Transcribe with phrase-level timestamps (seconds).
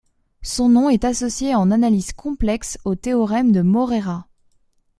[0.41, 4.25] Son nom est associé en analyse complexe au théorème de Morera.